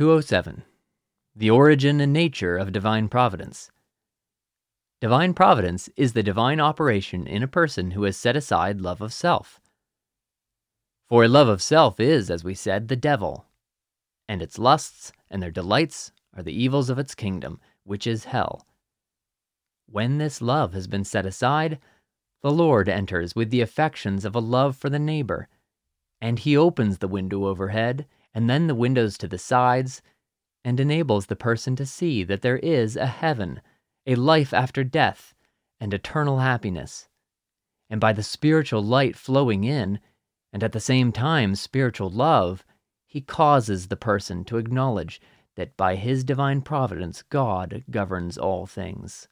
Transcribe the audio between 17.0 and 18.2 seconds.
kingdom, which